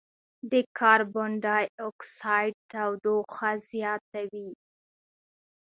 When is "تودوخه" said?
2.71-3.51